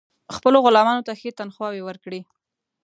[0.35, 2.21] خپلو غلامانو ته ښې تنخواوې ورکړي.